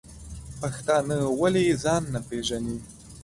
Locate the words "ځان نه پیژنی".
1.83-2.77